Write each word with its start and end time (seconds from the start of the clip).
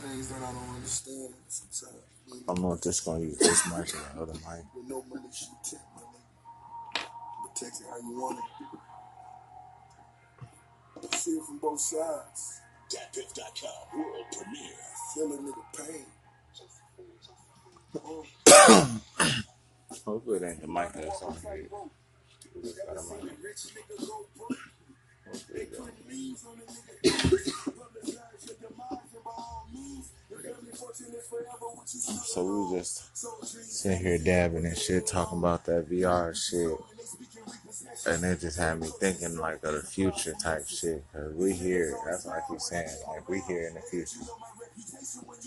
things 0.00 0.28
that 0.28 0.42
I 0.42 0.52
don't 0.52 0.74
understand 0.76 1.34
sometimes. 1.48 2.04
I'm 2.48 2.62
not 2.62 2.82
just 2.82 3.04
gonna 3.04 3.20
use 3.20 3.38
this 3.38 3.66
mic 3.66 3.92
and 4.16 4.28
the 4.28 4.34
mic. 4.34 4.64
With 4.74 4.88
no 4.88 5.04
militia 5.08 5.46
tech, 5.64 5.80
my 5.94 6.02
nigga. 6.02 7.04
Protect 7.54 7.80
it 7.80 7.86
how 7.90 7.98
you 7.98 8.20
want 8.20 8.38
it. 8.38 8.44
See 11.16 11.32
it 11.32 11.44
from 11.44 11.58
both 11.58 11.80
sides. 11.80 12.60
DatPiff.com 12.90 13.98
world 13.98 14.26
premiere. 14.32 14.84
Feel 15.14 15.32
a 15.32 15.38
nigga 15.38 15.64
pain. 15.76 16.06
Hopefully 20.06 20.36
it 20.38 20.44
ain't 20.44 20.60
the 20.60 20.68
mic 20.68 20.92
that's 20.92 21.22
on 21.22 21.36
here. 21.42 21.68
So 31.86 32.44
we 32.44 32.78
just 32.78 33.16
sitting 33.16 33.98
here 33.98 34.18
dabbing 34.18 34.66
and 34.66 34.76
shit, 34.76 35.06
talking 35.06 35.38
about 35.38 35.64
that 35.66 35.88
VR 35.88 36.34
shit. 36.34 36.76
And 38.06 38.24
it 38.24 38.40
just 38.40 38.58
had 38.58 38.80
me 38.80 38.88
thinking 39.00 39.36
like 39.36 39.62
of 39.64 39.74
the 39.74 39.82
future 39.82 40.34
type 40.42 40.66
shit. 40.66 41.04
Cause 41.12 41.32
we 41.34 41.52
here, 41.52 41.96
that's 42.06 42.24
what 42.24 42.36
I 42.36 42.40
keep 42.48 42.60
saying. 42.60 42.88
Like 43.08 43.28
we 43.28 43.40
here 43.40 43.68
in 43.68 43.74
the 43.74 43.80
future. 43.80 44.20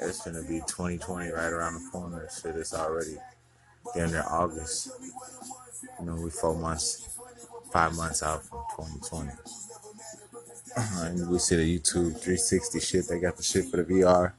It's 0.00 0.24
gonna 0.24 0.42
be 0.42 0.60
2020 0.66 1.30
right 1.30 1.52
around 1.52 1.74
the 1.74 1.90
corner. 1.90 2.28
Shit, 2.30 2.56
it's 2.56 2.74
already 2.74 3.16
damn 3.94 4.10
near 4.12 4.24
August. 4.28 4.90
You 6.00 6.06
know, 6.06 6.16
we 6.16 6.30
four 6.30 6.54
months, 6.56 7.18
five 7.72 7.94
months 7.96 8.22
out 8.22 8.44
from 8.44 8.64
2020. 8.74 9.30
And 10.76 11.30
we 11.30 11.38
see 11.38 11.56
the 11.56 11.78
YouTube 11.78 12.12
360 12.20 12.80
shit. 12.80 13.08
They 13.08 13.18
got 13.18 13.38
the 13.38 13.42
shit 13.42 13.64
for 13.66 13.78
the 13.78 13.84
VR. 13.84 14.32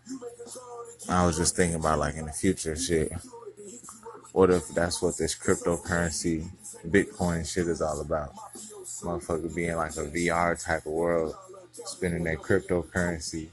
I 1.10 1.26
was 1.26 1.38
just 1.38 1.56
thinking 1.56 1.80
about 1.80 2.00
like 2.00 2.16
in 2.16 2.26
the 2.26 2.34
future 2.34 2.76
shit. 2.76 3.14
What 4.34 4.50
if 4.50 4.68
that's 4.70 5.02
what 5.02 5.18
this 5.18 5.36
cryptocurrency, 5.36 6.50
Bitcoin 6.86 7.48
shit 7.48 7.68
is 7.68 7.82
all 7.82 8.02
about? 8.02 8.34
Motherfucker 9.02 9.54
being 9.56 9.76
like 9.78 9.96
a 9.96 10.06
VR 10.06 10.62
type 10.62 10.86
of 10.86 10.92
world, 10.92 11.36
spending 11.86 12.24
that 12.26 12.40
cryptocurrency. 12.40 13.50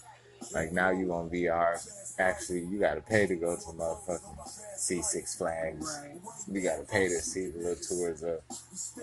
Like 0.53 0.73
now 0.73 0.91
you 0.91 1.13
on 1.13 1.31
VR, 1.31 1.79
actually 2.19 2.61
you 2.61 2.79
gotta 2.79 3.01
pay 3.01 3.27
to 3.27 3.35
go 3.37 3.57
to 3.57 3.63
motherfucking 3.63 4.49
see 4.77 5.03
Six 5.03 5.37
Flags. 5.37 6.01
You 6.51 6.61
gotta 6.61 6.85
pay 6.85 7.09
to 7.09 7.21
see 7.21 7.49
the 7.49 7.59
little 7.59 7.77
tours 7.77 8.23
of 8.23 8.41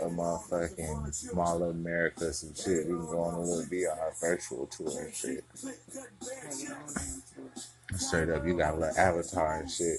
a 0.01 0.09
motherfucking 0.09 1.33
Mall 1.33 1.63
of 1.63 1.69
America, 1.71 2.31
some 2.33 2.53
shit. 2.53 2.87
You 2.87 2.97
can 2.97 3.05
go 3.05 3.21
on 3.21 3.33
a 3.35 3.41
little 3.41 3.65
VR 3.65 4.19
virtual 4.19 4.67
tour 4.67 4.91
and 5.01 5.13
shit. 5.13 5.43
Straight 7.95 8.29
up, 8.29 8.45
you 8.45 8.57
got 8.57 8.75
a 8.75 8.77
little 8.77 8.97
avatar 8.97 9.59
and 9.59 9.69
shit 9.69 9.97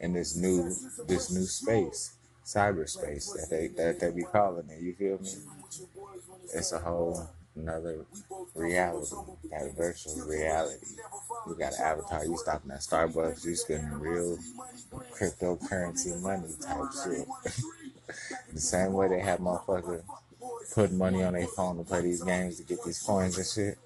in 0.00 0.12
this 0.12 0.36
new 0.36 0.64
this 1.06 1.30
new 1.32 1.44
space, 1.44 2.14
cyberspace 2.44 3.32
that 3.34 3.48
they 3.50 3.68
that 3.68 4.00
they 4.00 4.10
be 4.10 4.24
calling 4.24 4.68
it. 4.68 4.80
You 4.80 4.94
feel 4.94 5.18
me? 5.18 5.30
It's 6.52 6.72
a 6.72 6.78
whole 6.78 7.28
another 7.56 8.04
reality, 8.54 9.14
that 9.50 9.76
virtual 9.76 10.26
reality. 10.26 10.86
You 11.46 11.54
got 11.54 11.74
an 11.78 11.82
avatar. 11.82 12.24
You 12.24 12.36
stopping 12.36 12.70
at 12.70 12.80
Starbucks. 12.80 13.44
You 13.44 13.54
spending 13.56 13.90
real 13.98 14.38
cryptocurrency 15.12 16.20
money 16.20 16.48
type 16.60 16.92
shit. 17.04 17.26
the 18.52 18.60
same 18.60 18.92
way 18.92 19.08
they 19.08 19.20
have 19.20 19.40
motherfucker 19.40 20.02
put 20.74 20.92
money 20.92 21.22
on 21.22 21.34
their 21.34 21.46
phone 21.46 21.76
to 21.78 21.84
play 21.84 22.02
these 22.02 22.22
games 22.22 22.56
to 22.56 22.62
get 22.62 22.82
these 22.84 23.02
coins 23.02 23.36
and 23.36 23.46
shit. 23.46 23.78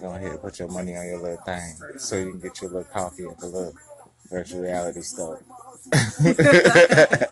Go 0.00 0.14
ahead, 0.14 0.32
and 0.32 0.40
put 0.40 0.58
your 0.58 0.68
money 0.68 0.96
on 0.96 1.06
your 1.06 1.20
little 1.20 1.36
thing 1.38 1.74
so 1.98 2.16
you 2.16 2.32
can 2.32 2.40
get 2.40 2.60
your 2.60 2.70
little 2.70 2.92
coffee 2.92 3.24
at 3.26 3.38
the 3.38 3.46
little 3.46 3.74
virtual 4.30 4.62
reality 4.62 5.00
store. 5.00 5.42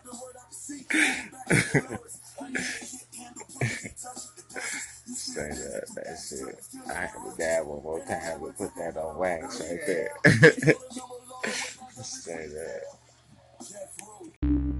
Up, 5.31 5.35
that 5.35 5.90
shit. 6.29 6.59
I 6.89 6.93
had 6.93 7.13
to 7.13 7.33
dab 7.37 7.65
one 7.65 7.83
more 7.83 7.99
time 7.99 8.39
to 8.39 8.53
put 8.57 8.75
that 8.75 8.97
on 8.97 9.17
wax 9.17 9.61
right 9.61 9.79
there. 9.85 10.11
Straight 12.03 12.49
up. 12.51 13.01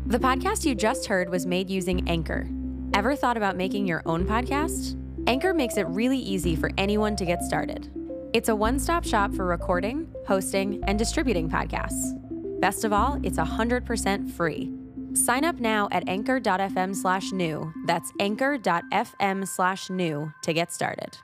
The 0.07 0.19
podcast 0.19 0.65
you 0.65 0.75
just 0.75 1.05
heard 1.05 1.29
was 1.29 1.45
made 1.45 1.69
using 1.69 2.07
Anchor. 2.09 2.47
Ever 2.93 3.15
thought 3.15 3.37
about 3.37 3.55
making 3.55 3.87
your 3.87 4.01
own 4.05 4.25
podcast? 4.25 4.97
Anchor 5.27 5.53
makes 5.53 5.77
it 5.77 5.87
really 5.87 6.17
easy 6.17 6.55
for 6.55 6.71
anyone 6.77 7.15
to 7.15 7.25
get 7.25 7.43
started. 7.43 7.89
It's 8.33 8.49
a 8.49 8.55
one 8.55 8.79
stop 8.79 9.05
shop 9.05 9.33
for 9.33 9.45
recording, 9.45 10.13
hosting, 10.27 10.83
and 10.85 10.97
distributing 10.97 11.49
podcasts. 11.49 12.17
Best 12.59 12.83
of 12.83 12.93
all, 12.93 13.19
it's 13.23 13.37
100% 13.37 14.31
free. 14.31 14.71
Sign 15.13 15.43
up 15.43 15.59
now 15.59 15.87
at 15.91 16.07
anchor.fm 16.07 16.95
slash 16.95 17.31
new. 17.31 17.71
That's 17.85 18.11
anchor.fm 18.19 19.47
slash 19.47 19.89
new 19.89 20.31
to 20.43 20.53
get 20.53 20.71
started. 20.71 21.17